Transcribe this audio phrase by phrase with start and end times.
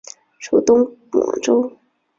[0.39, 1.77] 属东广州。